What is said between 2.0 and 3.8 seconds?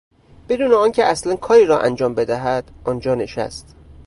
بدهد آنجا نشست.